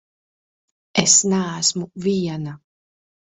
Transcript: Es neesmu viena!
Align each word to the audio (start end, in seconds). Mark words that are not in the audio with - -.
Es 1.01 1.13
neesmu 1.33 1.91
viena! 2.07 2.57